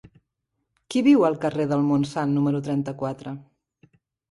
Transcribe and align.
Qui 0.93 1.03
viu 1.07 1.25
al 1.29 1.37
carrer 1.43 1.67
del 1.73 1.85
Montsant 1.91 2.35
número 2.39 2.65
trenta-quatre? 2.71 3.37